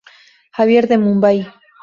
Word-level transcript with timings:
Xavier, 0.57 0.85
de 0.91 0.97
Mumbai. 1.03 1.37